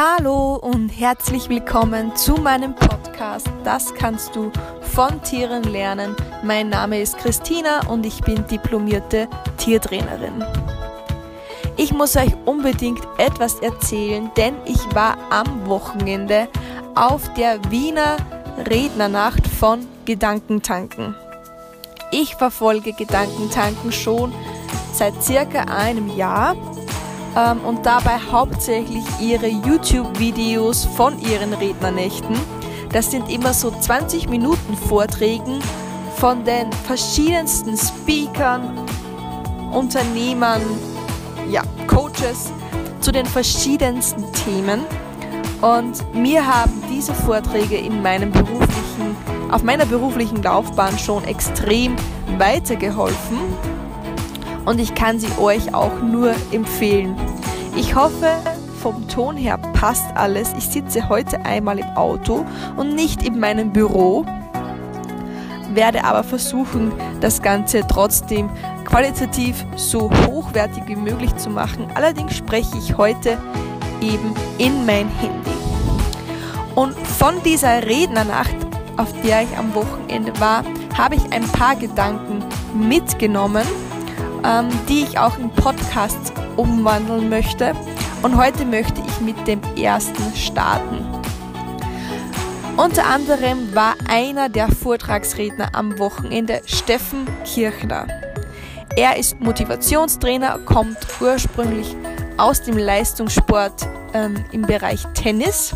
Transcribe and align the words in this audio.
Hallo 0.00 0.54
und 0.54 0.90
herzlich 0.90 1.48
willkommen 1.48 2.14
zu 2.14 2.34
meinem 2.34 2.72
Podcast 2.72 3.48
Das 3.64 3.92
kannst 3.92 4.36
du 4.36 4.52
von 4.80 5.20
Tieren 5.24 5.64
lernen. 5.64 6.14
Mein 6.44 6.68
Name 6.68 7.00
ist 7.00 7.18
Christina 7.18 7.84
und 7.88 8.06
ich 8.06 8.20
bin 8.20 8.46
diplomierte 8.46 9.26
Tiertrainerin. 9.56 10.44
Ich 11.76 11.92
muss 11.92 12.14
euch 12.14 12.32
unbedingt 12.44 13.00
etwas 13.16 13.56
erzählen, 13.58 14.30
denn 14.36 14.54
ich 14.66 14.78
war 14.94 15.18
am 15.30 15.66
Wochenende 15.66 16.46
auf 16.94 17.34
der 17.34 17.58
Wiener 17.68 18.18
Rednernacht 18.70 19.48
von 19.48 19.84
Gedankentanken. 20.04 21.16
Ich 22.12 22.36
verfolge 22.36 22.92
Gedankentanken 22.92 23.90
schon 23.90 24.32
seit 24.92 25.24
circa 25.24 25.62
einem 25.62 26.16
Jahr 26.16 26.54
ähm, 27.36 27.60
und 27.64 27.84
dabei 27.84 28.18
hauptsächlich 28.30 29.04
ihre 29.20 29.48
YouTube-Videos 29.48 30.84
von 30.84 31.18
ihren 31.18 31.52
Rednernächten. 31.54 32.36
Das 32.92 33.10
sind 33.10 33.30
immer 33.30 33.52
so 33.52 33.70
20 33.70 34.28
Minuten 34.28 34.76
Vorträgen 34.76 35.60
von 36.16 36.44
den 36.44 36.72
verschiedensten 36.72 37.76
Speakern, 37.76 38.78
Unternehmern, 39.72 40.62
ja, 41.50 41.62
Coaches 41.86 42.50
zu 43.00 43.12
den 43.12 43.26
verschiedensten 43.26 44.24
Themen. 44.32 44.80
Und 45.60 46.14
mir 46.14 46.46
haben 46.46 46.82
diese 46.90 47.12
Vorträge 47.12 47.76
in 47.76 48.02
meinem 48.02 48.30
beruflichen, 48.30 49.16
auf 49.50 49.62
meiner 49.62 49.86
beruflichen 49.86 50.42
Laufbahn 50.42 50.98
schon 50.98 51.24
extrem 51.24 51.96
weitergeholfen 52.38 53.38
und 54.68 54.78
ich 54.78 54.94
kann 54.94 55.18
sie 55.18 55.30
euch 55.40 55.74
auch 55.74 56.02
nur 56.02 56.34
empfehlen. 56.52 57.16
Ich 57.74 57.94
hoffe, 57.94 58.36
vom 58.82 59.08
Ton 59.08 59.34
her 59.34 59.56
passt 59.56 60.04
alles. 60.14 60.52
Ich 60.58 60.68
sitze 60.68 61.08
heute 61.08 61.42
einmal 61.46 61.78
im 61.78 61.88
Auto 61.96 62.44
und 62.76 62.94
nicht 62.94 63.22
in 63.22 63.40
meinem 63.40 63.72
Büro, 63.72 64.26
werde 65.72 66.04
aber 66.04 66.22
versuchen, 66.22 66.92
das 67.22 67.40
Ganze 67.40 67.82
trotzdem 67.88 68.50
qualitativ 68.84 69.64
so 69.76 70.10
hochwertig 70.26 70.82
wie 70.86 70.96
möglich 70.96 71.34
zu 71.36 71.48
machen. 71.48 71.86
Allerdings 71.94 72.36
spreche 72.36 72.76
ich 72.76 72.98
heute 72.98 73.38
eben 74.02 74.34
in 74.58 74.84
mein 74.84 75.08
Handy. 75.08 75.50
Und 76.74 76.94
von 76.94 77.42
dieser 77.42 77.86
Rednernacht, 77.86 78.56
auf 78.98 79.08
der 79.22 79.44
ich 79.44 79.56
am 79.56 79.74
Wochenende 79.74 80.38
war, 80.38 80.62
habe 80.96 81.14
ich 81.14 81.32
ein 81.32 81.44
paar 81.48 81.74
Gedanken 81.74 82.44
mitgenommen 82.74 83.64
ähm, 84.44 84.68
die 84.88 85.04
ich 85.04 85.18
auch 85.18 85.38
in 85.38 85.50
Podcasts 85.50 86.32
umwandeln 86.56 87.28
möchte. 87.28 87.72
Und 88.22 88.36
heute 88.36 88.64
möchte 88.64 89.00
ich 89.06 89.20
mit 89.20 89.46
dem 89.46 89.60
ersten 89.76 90.34
starten. 90.34 91.04
Unter 92.76 93.06
anderem 93.06 93.74
war 93.74 93.94
einer 94.08 94.48
der 94.48 94.68
Vortragsredner 94.70 95.70
am 95.72 95.98
Wochenende 95.98 96.62
Steffen 96.66 97.26
Kirchner. 97.44 98.06
Er 98.96 99.16
ist 99.16 99.40
Motivationstrainer, 99.40 100.58
kommt 100.64 100.96
ursprünglich 101.20 101.96
aus 102.36 102.62
dem 102.62 102.78
Leistungssport 102.78 103.88
ähm, 104.14 104.44
im 104.52 104.62
Bereich 104.62 105.04
Tennis 105.14 105.74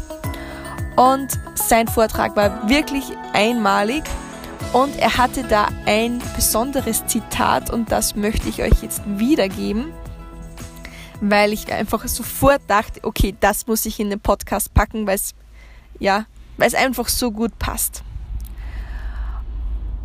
und 0.97 1.29
sein 1.55 1.89
Vortrag 1.89 2.37
war 2.37 2.69
wirklich 2.69 3.05
einmalig 3.33 4.05
und 4.73 4.97
er 4.97 5.19
hatte 5.19 5.45
da 5.45 5.69
ein 5.85 6.21
besonderes 6.35 7.07
Zitat 7.07 7.71
und 7.71 7.93
das 7.93 8.17
möchte 8.17 8.49
ich 8.49 8.63
euch 8.63 8.83
jetzt 8.83 9.03
wiedergeben, 9.07 9.93
weil 11.21 11.53
ich 11.53 11.71
einfach 11.73 12.07
sofort 12.09 12.63
dachte, 12.69 13.01
okay, 13.05 13.37
das 13.39 13.67
muss 13.67 13.85
ich 13.85 14.01
in 14.01 14.11
den 14.11 14.21
Podcast 14.21 14.73
packen, 14.73 15.07
weil 15.07 15.17
es 15.17 15.35
ja, 15.99 16.25
einfach 16.59 17.09
so 17.09 17.31
gut 17.31 17.59
passt. 17.59 18.03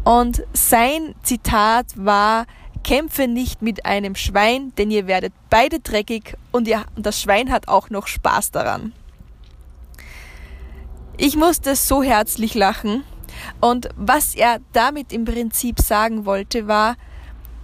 Und 0.03 0.43
sein 0.53 1.15
Zitat 1.23 1.85
war, 1.95 2.45
kämpfe 2.83 3.27
nicht 3.27 3.61
mit 3.61 3.85
einem 3.85 4.15
Schwein, 4.15 4.73
denn 4.77 4.91
ihr 4.91 5.07
werdet 5.07 5.33
beide 5.49 5.79
dreckig 5.79 6.37
und, 6.51 6.67
ihr, 6.67 6.85
und 6.95 7.05
das 7.05 7.21
Schwein 7.21 7.51
hat 7.51 7.67
auch 7.67 7.89
noch 7.89 8.07
Spaß 8.07 8.51
daran. 8.51 8.93
Ich 11.17 11.35
musste 11.35 11.75
so 11.75 12.03
herzlich 12.03 12.53
lachen 12.53 13.03
und 13.59 13.89
was 13.95 14.35
er 14.35 14.59
damit 14.73 15.11
im 15.11 15.25
Prinzip 15.25 15.79
sagen 15.79 16.25
wollte, 16.25 16.67
war, 16.67 16.95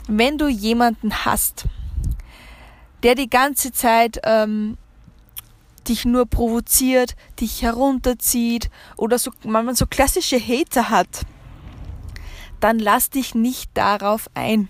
wenn 0.07 0.37
du 0.37 0.47
jemanden 0.47 1.25
hast, 1.25 1.65
der 3.03 3.15
die 3.15 3.29
ganze 3.29 3.71
Zeit 3.71 4.19
ähm, 4.23 4.77
dich 5.87 6.05
nur 6.05 6.25
provoziert, 6.25 7.15
dich 7.39 7.61
herunterzieht 7.61 8.69
oder 8.97 9.19
so, 9.19 9.31
wenn 9.43 9.65
man 9.65 9.75
so 9.75 9.85
klassische 9.85 10.39
Hater 10.39 10.89
hat, 10.89 11.25
dann 12.59 12.79
lass 12.79 13.09
dich 13.09 13.35
nicht 13.35 13.71
darauf 13.73 14.29
ein. 14.33 14.69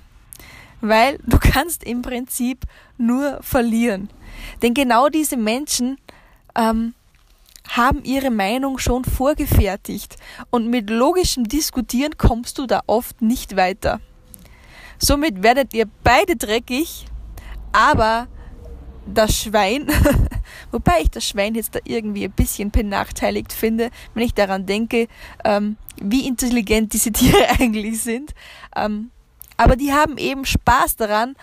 Weil 0.82 1.20
du 1.26 1.38
kannst 1.40 1.84
im 1.84 2.02
Prinzip 2.02 2.66
nur 2.98 3.40
verlieren. 3.42 4.10
Denn 4.62 4.74
genau 4.74 5.10
diese 5.10 5.38
Menschen 5.38 5.98
ähm, 6.56 6.94
haben 7.70 8.04
ihre 8.04 8.32
Meinung 8.32 8.78
schon 8.78 9.04
vorgefertigt 9.04 10.18
und 10.50 10.70
mit 10.70 10.90
logischem 10.90 11.48
Diskutieren 11.48 12.18
kommst 12.18 12.58
du 12.58 12.66
da 12.66 12.82
oft 12.88 13.22
nicht 13.22 13.56
weiter. 13.56 14.00
Somit 14.98 15.44
werdet 15.44 15.74
ihr 15.74 15.86
beide 16.04 16.36
dreckig, 16.36 17.06
aber 17.72 18.28
das 19.06 19.38
Schwein, 19.38 19.88
wobei 20.72 21.02
ich 21.02 21.12
das 21.12 21.28
Schwein 21.28 21.56
jetzt 21.56 21.76
da 21.76 21.80
irgendwie 21.84 22.26
ein 22.26 22.32
bisschen 22.32 22.72
benachteiligt 22.72 23.52
finde, 23.52 23.90
wenn 24.14 24.24
ich 24.24 24.34
daran 24.34 24.66
denke, 24.66 25.08
ähm, 25.44 25.78
wie 26.02 26.28
intelligent 26.28 26.94
diese 26.94 27.12
Tiere 27.14 27.50
eigentlich 27.60 28.02
sind. 28.02 28.34
Ähm, 28.76 29.12
aber 29.58 29.76
die 29.76 29.94
haben 29.94 30.18
eben 30.18 30.46
Spaß 30.46 30.96
daran, 30.96 31.36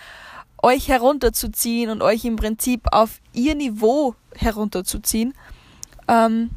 euch 0.61 0.89
herunterzuziehen 0.89 1.89
und 1.89 2.01
euch 2.01 2.25
im 2.25 2.35
Prinzip 2.35 2.87
auf 2.91 3.19
ihr 3.33 3.55
Niveau 3.55 4.15
herunterzuziehen. 4.35 5.33
Ähm, 6.11 6.51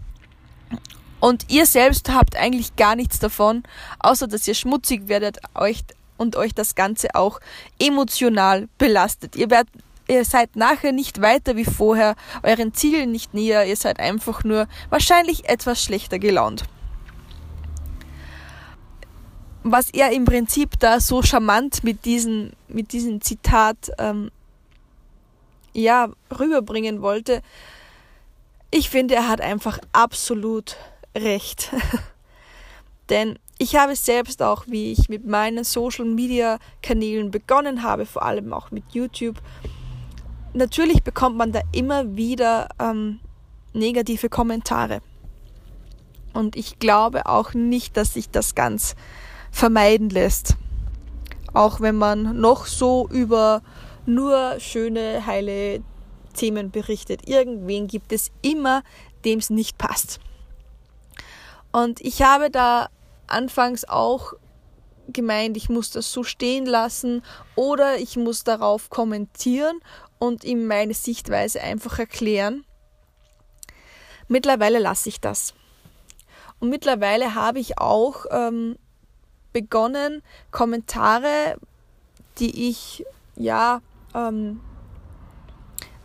und 1.20 1.50
ihr 1.50 1.64
selbst 1.64 2.10
habt 2.10 2.36
eigentlich 2.36 2.76
gar 2.76 2.96
nichts 2.96 3.18
davon, 3.18 3.62
außer 4.00 4.26
dass 4.26 4.46
ihr 4.46 4.54
schmutzig 4.54 5.08
werdet 5.08 5.38
euch 5.54 5.82
und 6.18 6.36
euch 6.36 6.54
das 6.54 6.74
Ganze 6.74 7.14
auch 7.14 7.40
emotional 7.78 8.68
belastet. 8.76 9.36
Ihr 9.36 9.48
werdet 9.48 9.70
ihr 10.06 10.24
seid 10.24 10.56
nachher 10.56 10.92
nicht 10.92 11.22
weiter 11.22 11.56
wie 11.56 11.64
vorher, 11.64 12.14
euren 12.42 12.74
Zielen 12.74 13.10
nicht 13.10 13.32
näher, 13.32 13.64
ihr 13.64 13.76
seid 13.76 14.00
einfach 14.00 14.44
nur 14.44 14.68
wahrscheinlich 14.90 15.48
etwas 15.48 15.82
schlechter 15.82 16.18
gelaunt. 16.18 16.64
Was 19.62 19.88
er 19.90 20.12
im 20.12 20.26
Prinzip 20.26 20.78
da 20.78 21.00
so 21.00 21.22
charmant 21.22 21.84
mit 21.84 22.04
diesem 22.04 22.52
mit 22.68 22.92
diesem 22.92 23.22
Zitat 23.22 23.92
ähm, 23.98 24.30
ja 25.72 26.10
rüberbringen 26.38 27.00
wollte, 27.00 27.40
ich 28.76 28.90
finde, 28.90 29.14
er 29.14 29.28
hat 29.28 29.40
einfach 29.40 29.78
absolut 29.92 30.76
recht. 31.16 31.70
Denn 33.08 33.38
ich 33.56 33.76
habe 33.76 33.94
selbst 33.94 34.42
auch, 34.42 34.64
wie 34.66 34.90
ich 34.90 35.08
mit 35.08 35.24
meinen 35.24 35.62
Social 35.62 36.04
Media 36.04 36.58
Kanälen 36.82 37.30
begonnen 37.30 37.84
habe, 37.84 38.04
vor 38.04 38.24
allem 38.24 38.52
auch 38.52 38.72
mit 38.72 38.82
YouTube, 38.90 39.40
natürlich 40.54 41.04
bekommt 41.04 41.36
man 41.36 41.52
da 41.52 41.60
immer 41.70 42.16
wieder 42.16 42.68
ähm, 42.80 43.20
negative 43.74 44.28
Kommentare. 44.28 45.02
Und 46.32 46.56
ich 46.56 46.80
glaube 46.80 47.26
auch 47.26 47.54
nicht, 47.54 47.96
dass 47.96 48.14
sich 48.14 48.28
das 48.30 48.56
ganz 48.56 48.96
vermeiden 49.52 50.10
lässt. 50.10 50.56
Auch 51.52 51.80
wenn 51.80 51.94
man 51.94 52.40
noch 52.40 52.66
so 52.66 53.06
über 53.08 53.62
nur 54.04 54.58
schöne, 54.58 55.24
heile 55.26 55.80
Themen 56.34 56.70
berichtet. 56.70 57.28
Irgendwen 57.28 57.86
gibt 57.86 58.12
es 58.12 58.30
immer, 58.42 58.82
dem 59.24 59.38
es 59.38 59.50
nicht 59.50 59.78
passt. 59.78 60.20
Und 61.72 62.00
ich 62.00 62.22
habe 62.22 62.50
da 62.50 62.88
anfangs 63.26 63.84
auch 63.84 64.34
gemeint, 65.08 65.56
ich 65.56 65.68
muss 65.68 65.90
das 65.90 66.12
so 66.12 66.22
stehen 66.22 66.66
lassen 66.66 67.22
oder 67.56 67.98
ich 67.98 68.16
muss 68.16 68.44
darauf 68.44 68.90
kommentieren 68.90 69.80
und 70.18 70.44
ihm 70.44 70.66
meine 70.66 70.94
Sichtweise 70.94 71.60
einfach 71.60 71.98
erklären. 71.98 72.64
Mittlerweile 74.28 74.78
lasse 74.78 75.08
ich 75.08 75.20
das. 75.20 75.54
Und 76.60 76.70
mittlerweile 76.70 77.34
habe 77.34 77.58
ich 77.58 77.78
auch 77.78 78.24
ähm, 78.30 78.78
begonnen, 79.52 80.22
Kommentare, 80.50 81.56
die 82.38 82.68
ich 82.68 83.04
ja 83.36 83.82
ähm, 84.14 84.60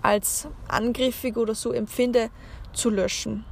als 0.01 0.47
angriffig 0.67 1.37
oder 1.37 1.55
so 1.55 1.71
empfinde, 1.71 2.29
zu 2.73 2.89
löschen. 2.89 3.45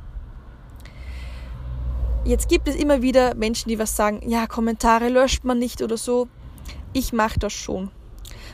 Jetzt 2.23 2.49
gibt 2.49 2.67
es 2.67 2.75
immer 2.75 3.01
wieder 3.01 3.35
Menschen, 3.35 3.69
die 3.69 3.79
was 3.79 3.95
sagen, 3.95 4.21
ja, 4.27 4.47
Kommentare 4.47 5.09
löscht 5.09 5.43
man 5.43 5.59
nicht 5.59 5.81
oder 5.81 5.97
so. 5.97 6.27
Ich 6.93 7.13
mache 7.13 7.39
das 7.39 7.53
schon. 7.53 7.89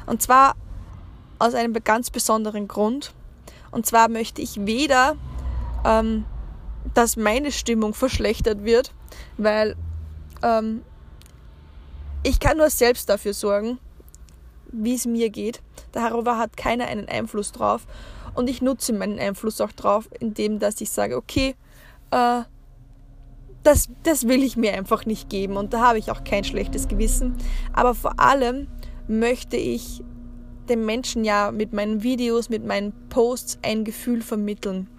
Und 0.05 0.21
zwar 0.21 0.55
aus 1.39 1.53
einem 1.55 1.73
ganz 1.83 2.09
besonderen 2.09 2.67
Grund. 2.67 3.13
Und 3.71 3.85
zwar 3.85 4.09
möchte 4.09 4.41
ich 4.41 4.65
weder 4.65 5.15
ähm, 5.83 6.25
dass 6.93 7.15
meine 7.15 7.51
Stimmung 7.51 7.93
verschlechtert 7.93 8.63
wird, 8.63 8.93
weil 9.37 9.75
ähm, 10.41 10.83
ich 12.23 12.39
kann 12.39 12.57
nur 12.57 12.69
selbst 12.69 13.09
dafür 13.09 13.33
sorgen, 13.33 13.79
wie 14.73 14.95
es 14.95 15.05
mir 15.05 15.29
geht. 15.29 15.61
Darüber 15.91 16.37
hat 16.37 16.57
keiner 16.57 16.87
einen 16.87 17.07
Einfluss 17.07 17.51
drauf. 17.51 17.85
Und 18.33 18.49
ich 18.49 18.61
nutze 18.61 18.93
meinen 18.93 19.19
Einfluss 19.19 19.61
auch 19.61 19.71
drauf, 19.71 20.09
indem 20.19 20.59
dass 20.59 20.81
ich 20.81 20.89
sage, 20.89 21.15
okay, 21.15 21.55
äh, 22.11 22.41
das, 23.63 23.89
das 24.03 24.27
will 24.27 24.43
ich 24.43 24.57
mir 24.57 24.73
einfach 24.73 25.05
nicht 25.05 25.29
geben. 25.29 25.55
Und 25.55 25.73
da 25.73 25.81
habe 25.81 25.99
ich 25.99 26.11
auch 26.11 26.23
kein 26.23 26.43
schlechtes 26.43 26.87
Gewissen. 26.87 27.35
Aber 27.71 27.95
vor 27.95 28.19
allem 28.19 28.67
möchte 29.07 29.55
ich 29.57 30.03
den 30.69 30.85
Menschen 30.85 31.23
ja 31.23 31.51
mit 31.51 31.73
meinen 31.73 32.03
Videos, 32.03 32.49
mit 32.49 32.65
meinen 32.65 32.93
Posts 33.09 33.59
ein 33.61 33.83
Gefühl 33.83 34.21
vermitteln. 34.21 34.89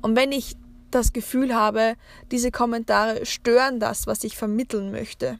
Und 0.00 0.16
wenn 0.16 0.32
ich 0.32 0.56
das 0.90 1.12
Gefühl 1.12 1.54
habe, 1.54 1.94
diese 2.30 2.50
Kommentare 2.50 3.24
stören 3.26 3.80
das, 3.80 4.06
was 4.06 4.24
ich 4.24 4.36
vermitteln 4.36 4.90
möchte, 4.90 5.38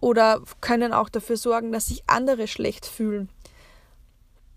oder 0.00 0.42
können 0.60 0.92
auch 0.92 1.08
dafür 1.08 1.36
sorgen, 1.36 1.72
dass 1.72 1.86
sich 1.86 2.02
andere 2.06 2.48
schlecht 2.48 2.86
fühlen, 2.86 3.28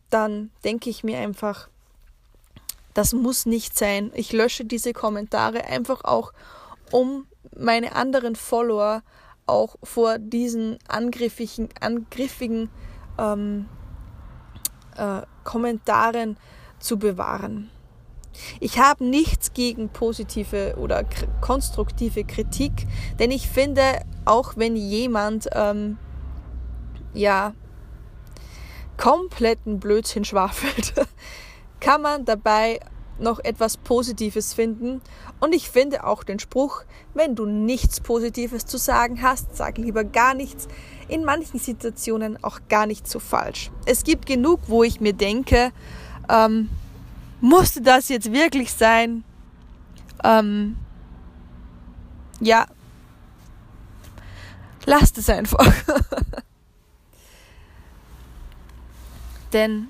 dann 0.09 0.51
denke 0.63 0.89
ich 0.89 1.03
mir 1.03 1.17
einfach, 1.19 1.69
das 2.93 3.13
muss 3.13 3.45
nicht 3.45 3.77
sein. 3.77 4.11
Ich 4.13 4.31
lösche 4.31 4.65
diese 4.65 4.93
Kommentare 4.93 5.65
einfach 5.65 6.03
auch, 6.03 6.31
um 6.91 7.25
meine 7.55 7.95
anderen 7.95 8.35
Follower 8.35 9.01
auch 9.45 9.75
vor 9.83 10.19
diesen 10.19 10.77
angriffigen, 10.87 11.69
angriffigen 11.81 12.69
ähm, 13.17 13.67
äh, 14.95 15.21
Kommentaren 15.43 16.37
zu 16.79 16.97
bewahren. 16.97 17.69
Ich 18.59 18.79
habe 18.79 19.03
nichts 19.05 19.53
gegen 19.53 19.89
positive 19.89 20.75
oder 20.77 21.05
konstruktive 21.41 22.23
Kritik, 22.23 22.87
denn 23.19 23.31
ich 23.31 23.47
finde, 23.47 23.83
auch 24.25 24.53
wenn 24.55 24.75
jemand 24.75 25.49
ähm, 25.53 25.97
ja 27.13 27.53
kompletten 28.97 29.79
Blödsinn 29.79 30.25
schwafelt, 30.25 30.93
kann 31.79 32.01
man 32.01 32.25
dabei 32.25 32.79
noch 33.19 33.39
etwas 33.39 33.77
Positives 33.77 34.53
finden. 34.53 35.01
Und 35.39 35.53
ich 35.53 35.69
finde 35.69 36.05
auch 36.05 36.23
den 36.23 36.39
Spruch, 36.39 36.83
wenn 37.13 37.35
du 37.35 37.45
nichts 37.45 37.99
Positives 37.99 38.65
zu 38.65 38.77
sagen 38.77 39.21
hast, 39.21 39.55
sag 39.55 39.77
lieber 39.77 40.03
gar 40.03 40.33
nichts. 40.33 40.67
In 41.07 41.23
manchen 41.25 41.59
Situationen 41.59 42.43
auch 42.43 42.59
gar 42.69 42.85
nicht 42.85 43.07
so 43.07 43.19
falsch. 43.19 43.71
Es 43.85 44.03
gibt 44.03 44.25
genug, 44.25 44.61
wo 44.67 44.83
ich 44.83 44.99
mir 44.99 45.13
denke, 45.13 45.71
ähm, 46.29 46.69
musste 47.43 47.81
das 47.81 48.07
jetzt 48.07 48.31
wirklich 48.31 48.71
sein? 48.71 49.25
Ähm, 50.23 50.77
ja, 52.39 52.65
lasst 54.85 55.17
es 55.17 55.29
einfach. 55.29 55.57
Denn 59.53 59.89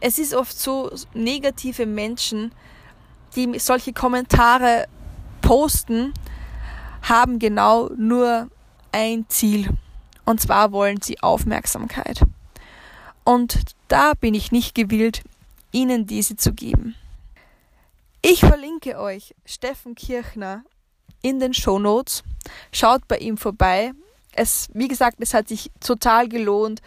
es 0.00 0.18
ist 0.18 0.34
oft 0.34 0.56
so, 0.56 0.92
negative 1.14 1.84
Menschen, 1.84 2.52
die 3.34 3.58
solche 3.58 3.92
Kommentare 3.92 4.86
posten, 5.42 6.14
haben 7.02 7.40
genau 7.40 7.90
nur 7.96 8.48
ein 8.92 9.26
Ziel. 9.28 9.68
Und 10.24 10.40
zwar 10.40 10.70
wollen 10.70 11.02
sie 11.02 11.20
Aufmerksamkeit. 11.20 12.22
Und 13.24 13.62
da 13.88 14.12
bin 14.14 14.34
ich 14.34 14.52
nicht 14.52 14.76
gewillt, 14.76 15.24
ihnen 15.74 16.06
diese 16.06 16.36
zu 16.36 16.54
geben. 16.54 16.94
Ich 18.22 18.40
verlinke 18.40 18.98
euch 18.98 19.34
Steffen 19.44 19.94
Kirchner 19.94 20.64
in 21.20 21.40
den 21.40 21.52
Show 21.52 21.78
Notes. 21.78 22.22
Schaut 22.72 23.06
bei 23.08 23.18
ihm 23.18 23.36
vorbei. 23.36 23.92
Es, 24.32 24.68
wie 24.72 24.88
gesagt, 24.88 25.16
es 25.20 25.34
hat 25.34 25.48
sich 25.48 25.70
total 25.80 26.28
gelohnt, 26.28 26.80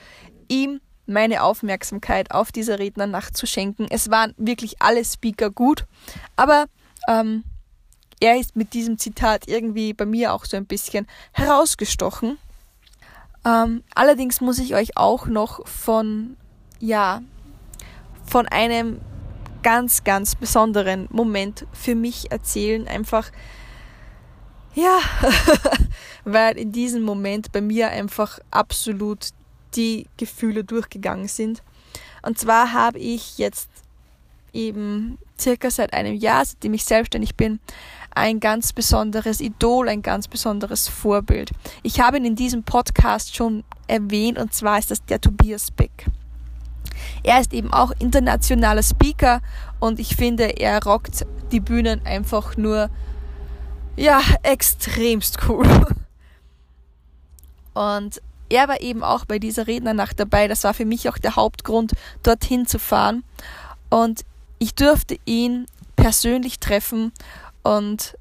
ihm 0.47 0.81
meine 1.05 1.43
Aufmerksamkeit 1.43 2.31
auf 2.31 2.51
dieser 2.51 2.79
Rednernacht 2.79 3.37
zu 3.37 3.45
schenken. 3.45 3.87
Es 3.89 4.09
waren 4.09 4.33
wirklich 4.37 4.81
alle 4.81 5.03
Speaker 5.05 5.49
gut, 5.49 5.85
aber 6.35 6.65
ähm, 7.07 7.43
er 8.19 8.39
ist 8.39 8.55
mit 8.55 8.73
diesem 8.73 8.97
Zitat 8.97 9.47
irgendwie 9.47 9.93
bei 9.93 10.05
mir 10.05 10.33
auch 10.33 10.45
so 10.45 10.57
ein 10.57 10.65
bisschen 10.65 11.07
herausgestochen. 11.33 12.37
Ähm, 13.45 13.83
allerdings 13.93 14.41
muss 14.41 14.59
ich 14.59 14.75
euch 14.75 14.97
auch 14.97 15.27
noch 15.27 15.65
von, 15.67 16.35
ja, 16.79 17.21
von 18.27 18.47
einem 18.47 18.99
ganz, 19.63 20.03
ganz 20.03 20.35
besonderen 20.35 21.07
Moment 21.11 21.65
für 21.73 21.95
mich 21.95 22.31
erzählen. 22.31 22.87
Einfach, 22.87 23.31
ja, 24.75 24.99
weil 26.25 26.57
in 26.57 26.71
diesem 26.71 27.03
Moment 27.03 27.51
bei 27.51 27.61
mir 27.61 27.89
einfach 27.89 28.39
absolut 28.51 29.29
die 29.75 30.07
Gefühle 30.17 30.63
durchgegangen 30.63 31.27
sind. 31.27 31.63
Und 32.21 32.37
zwar 32.37 32.73
habe 32.73 32.99
ich 32.99 33.37
jetzt 33.37 33.69
eben 34.53 35.17
circa 35.39 35.69
seit 35.69 35.93
einem 35.93 36.15
Jahr, 36.15 36.45
seitdem 36.45 36.73
ich 36.73 36.85
selbstständig 36.85 37.35
bin, 37.35 37.59
ein 38.11 38.39
ganz 38.39 38.73
besonderes 38.73 39.39
Idol, 39.39 39.89
ein 39.89 40.01
ganz 40.01 40.27
besonderes 40.27 40.87
Vorbild. 40.87 41.51
Ich 41.83 41.99
habe 41.99 42.17
ihn 42.17 42.25
in 42.25 42.35
diesem 42.35 42.63
Podcast 42.63 43.35
schon 43.35 43.63
erwähnt 43.87 44.39
und 44.39 44.53
zwar 44.53 44.79
ist 44.79 44.91
das 44.91 45.05
der 45.05 45.21
Tobias 45.21 45.71
Beck. 45.71 46.07
Er 47.23 47.39
ist 47.39 47.53
eben 47.53 47.71
auch 47.73 47.91
internationaler 47.99 48.83
Speaker 48.83 49.41
und 49.79 49.99
ich 49.99 50.15
finde, 50.15 50.59
er 50.59 50.83
rockt 50.83 51.25
die 51.51 51.59
Bühnen 51.59 52.05
einfach 52.05 52.57
nur, 52.57 52.89
ja, 53.95 54.21
extremst 54.43 55.39
cool. 55.47 55.67
Und 57.73 58.21
er 58.49 58.67
war 58.67 58.81
eben 58.81 59.03
auch 59.03 59.25
bei 59.25 59.37
dieser 59.37 59.67
Rednernacht 59.67 60.19
dabei. 60.19 60.47
Das 60.47 60.63
war 60.63 60.73
für 60.73 60.85
mich 60.85 61.09
auch 61.09 61.17
der 61.17 61.35
Hauptgrund, 61.35 61.93
dorthin 62.23 62.65
zu 62.65 62.79
fahren. 62.79 63.23
Und 63.89 64.23
ich 64.57 64.73
durfte 64.73 65.19
ihn 65.25 65.67
persönlich 65.95 66.59
treffen 66.59 67.11
und 67.63 68.17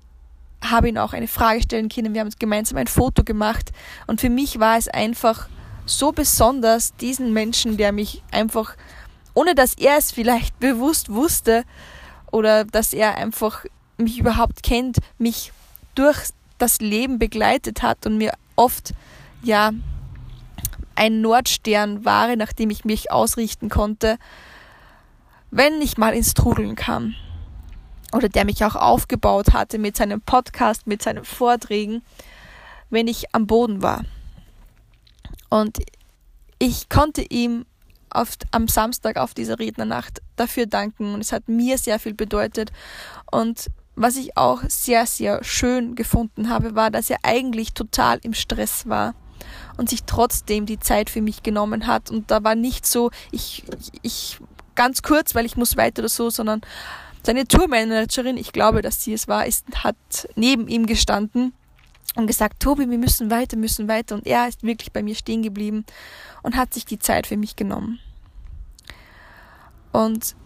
habe 0.62 0.88
ihn 0.88 0.98
auch 0.98 1.12
eine 1.12 1.28
Frage 1.28 1.62
stellen 1.62 1.88
können. 1.88 2.12
Wir 2.12 2.20
haben 2.20 2.30
gemeinsam 2.38 2.78
ein 2.78 2.86
Foto 2.86 3.24
gemacht. 3.24 3.72
Und 4.06 4.20
für 4.20 4.30
mich 4.30 4.58
war 4.58 4.76
es 4.76 4.88
einfach 4.88 5.48
so 5.86 6.12
besonders, 6.12 6.94
diesen 6.96 7.32
Menschen, 7.32 7.76
der 7.76 7.92
mich 7.92 8.22
einfach, 8.30 8.76
ohne 9.34 9.54
dass 9.54 9.74
er 9.74 9.96
es 9.96 10.12
vielleicht 10.12 10.58
bewusst 10.60 11.12
wusste 11.12 11.64
oder 12.30 12.64
dass 12.64 12.92
er 12.92 13.16
einfach 13.16 13.64
mich 13.96 14.18
überhaupt 14.18 14.62
kennt, 14.62 14.98
mich 15.18 15.52
durch 15.94 16.18
das 16.58 16.80
Leben 16.80 17.18
begleitet 17.18 17.82
hat 17.82 18.06
und 18.06 18.18
mir 18.18 18.32
oft, 18.56 18.92
ja, 19.42 19.72
ein 20.94 21.20
Nordstern 21.20 22.04
war, 22.04 22.34
nach 22.36 22.52
dem 22.52 22.70
ich 22.70 22.84
mich 22.84 23.10
ausrichten 23.10 23.68
konnte, 23.68 24.18
wenn 25.50 25.80
ich 25.80 25.98
mal 25.98 26.14
ins 26.14 26.34
Trudeln 26.34 26.74
kam. 26.74 27.14
Oder 28.12 28.28
der 28.28 28.44
mich 28.44 28.64
auch 28.64 28.76
aufgebaut 28.76 29.52
hatte 29.52 29.78
mit 29.78 29.96
seinem 29.96 30.20
Podcast, 30.20 30.86
mit 30.86 31.02
seinen 31.02 31.24
Vorträgen, 31.24 32.02
wenn 32.88 33.08
ich 33.08 33.34
am 33.34 33.46
Boden 33.46 33.82
war. 33.82 34.04
Und 35.48 35.78
ich 36.58 36.88
konnte 36.88 37.22
ihm 37.22 37.66
auf, 38.10 38.30
am 38.50 38.68
Samstag 38.68 39.16
auf 39.16 39.34
dieser 39.34 39.58
Rednernacht 39.58 40.22
dafür 40.36 40.66
danken 40.66 41.14
und 41.14 41.20
es 41.20 41.32
hat 41.32 41.48
mir 41.48 41.78
sehr 41.78 41.98
viel 41.98 42.14
bedeutet. 42.14 42.72
Und 43.30 43.66
was 43.94 44.16
ich 44.16 44.36
auch 44.36 44.62
sehr, 44.68 45.06
sehr 45.06 45.42
schön 45.42 45.94
gefunden 45.94 46.48
habe, 46.48 46.74
war, 46.74 46.90
dass 46.90 47.10
er 47.10 47.18
eigentlich 47.22 47.72
total 47.72 48.18
im 48.22 48.34
Stress 48.34 48.86
war 48.86 49.14
und 49.76 49.88
sich 49.88 50.04
trotzdem 50.04 50.66
die 50.66 50.78
Zeit 50.78 51.10
für 51.10 51.22
mich 51.22 51.42
genommen 51.42 51.86
hat. 51.86 52.10
Und 52.10 52.30
da 52.30 52.44
war 52.44 52.54
nicht 52.54 52.86
so, 52.86 53.10
ich, 53.30 53.64
ich 54.02 54.38
ganz 54.74 55.02
kurz, 55.02 55.34
weil 55.34 55.46
ich 55.46 55.56
muss 55.56 55.76
weiter 55.76 56.00
oder 56.00 56.08
so, 56.08 56.30
sondern 56.30 56.60
seine 57.22 57.46
Tourmanagerin, 57.46 58.36
ich 58.36 58.52
glaube, 58.52 58.82
dass 58.82 59.02
sie 59.02 59.12
es 59.12 59.28
war, 59.28 59.46
ist, 59.46 59.66
hat 59.82 59.96
neben 60.36 60.68
ihm 60.68 60.86
gestanden 60.86 61.52
und 62.14 62.26
gesagt, 62.26 62.60
Tobi, 62.60 62.88
wir 62.88 62.98
müssen 62.98 63.30
weiter, 63.30 63.56
müssen 63.56 63.88
weiter. 63.88 64.14
Und 64.14 64.26
er 64.26 64.48
ist 64.48 64.62
wirklich 64.62 64.92
bei 64.92 65.02
mir 65.02 65.14
stehen 65.14 65.42
geblieben 65.42 65.84
und 66.42 66.56
hat 66.56 66.72
sich 66.72 66.84
die 66.84 66.98
Zeit 66.98 67.26
für 67.26 67.36
mich 67.36 67.56
genommen. 67.56 67.98
Und 69.92 70.36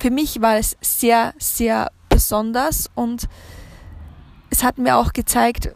für 0.00 0.10
mich 0.10 0.40
war 0.40 0.56
es 0.56 0.76
sehr, 0.80 1.34
sehr 1.38 1.90
besonders 2.08 2.90
und 2.94 3.28
es 4.50 4.62
hat 4.62 4.78
mir 4.78 4.96
auch 4.96 5.12
gezeigt, 5.12 5.74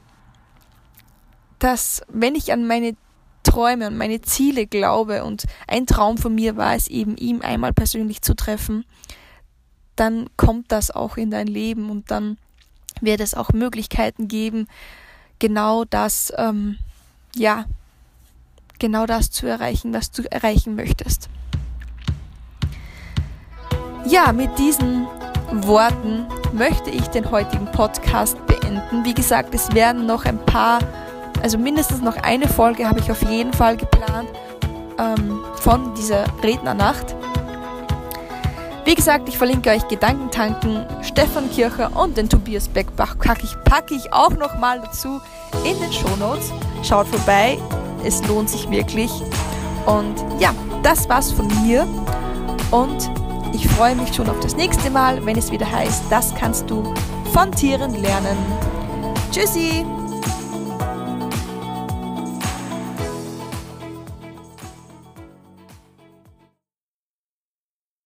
dass 1.59 2.03
wenn 2.09 2.35
ich 2.35 2.53
an 2.53 2.67
meine 2.67 2.97
Träume 3.43 3.89
und 3.89 3.97
meine 3.97 4.21
Ziele 4.21 4.67
glaube 4.67 5.25
und 5.25 5.45
ein 5.67 5.87
Traum 5.87 6.19
von 6.19 6.35
mir 6.35 6.57
war 6.57 6.75
es 6.75 6.89
eben, 6.89 7.17
ihm 7.17 7.43
einmal 7.43 7.73
persönlich 7.73 8.23
zu 8.23 8.35
treffen, 8.35 8.85
dann 9.97 10.29
kommt 10.37 10.73
das 10.73 10.91
auch 10.91 11.17
in 11.17 11.31
dein 11.31 11.47
Leben 11.47 11.91
und 11.91 12.11
dann 12.11 12.39
wird 13.01 13.21
es 13.21 13.35
auch 13.35 13.53
Möglichkeiten 13.53 14.29
geben, 14.29 14.69
genau 15.39 15.85
das, 15.85 16.33
ähm, 16.37 16.79
ja, 17.35 17.65
genau 18.79 19.07
das 19.07 19.31
zu 19.31 19.47
erreichen, 19.47 19.93
was 19.93 20.11
du 20.11 20.23
erreichen 20.31 20.75
möchtest. 20.75 21.29
Ja, 24.07 24.33
mit 24.33 24.59
diesen 24.59 25.07
Worten 25.53 26.27
möchte 26.53 26.91
ich 26.91 27.07
den 27.09 27.31
heutigen 27.31 27.67
Podcast 27.67 28.37
beenden. 28.47 29.05
Wie 29.05 29.15
gesagt, 29.15 29.55
es 29.55 29.73
werden 29.75 30.07
noch 30.07 30.25
ein 30.25 30.39
paar, 30.47 30.81
also 31.43 31.59
mindestens 31.59 32.01
noch 32.01 32.17
eine 32.17 32.49
Folge 32.49 32.89
habe 32.89 33.01
ich 33.01 33.11
auf 33.11 33.23
jeden 33.23 33.53
Fall 33.53 33.77
geplant 33.77 34.29
ähm, 34.99 35.41
von 35.57 35.95
dieser 35.95 36.25
Rednernacht. 36.43 37.15
Wie 38.85 38.95
gesagt, 38.95 39.29
ich 39.29 39.37
verlinke 39.37 39.71
euch 39.71 39.87
Gedankentanken, 39.89 40.87
Stefan 41.03 41.51
Kircher 41.51 41.95
und 41.95 42.17
den 42.17 42.29
Tobias 42.29 42.67
Beckbach 42.67 43.17
packe 43.19 43.45
ich, 43.45 43.55
packe 43.65 43.95
ich 43.95 44.13
auch 44.13 44.31
nochmal 44.31 44.81
dazu 44.81 45.21
in 45.65 45.79
den 45.81 45.93
Shownotes. 45.93 46.53
Schaut 46.83 47.07
vorbei, 47.07 47.59
es 48.05 48.27
lohnt 48.27 48.49
sich 48.49 48.71
wirklich. 48.71 49.11
Und 49.87 50.15
ja, 50.39 50.55
das 50.83 51.09
war's 51.09 51.31
von 51.31 51.47
mir. 51.63 51.87
Und 52.71 53.11
ich 53.53 53.69
freue 53.69 53.95
mich 53.95 54.15
schon 54.15 54.29
auf 54.31 54.41
das 54.41 54.57
nächste 54.57 54.91
Mal, 54.91 55.25
wenn 55.27 55.37
es 55.37 55.51
wieder 55.51 55.71
heißt, 55.71 56.05
das 56.09 56.35
kannst 56.35 56.71
du 56.71 56.83
von 57.33 57.53
Tieren 57.53 57.95
lernen. 58.01 58.37
Tschüssi! 59.31 59.85